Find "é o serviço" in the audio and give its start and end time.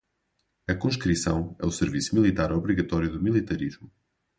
1.59-2.15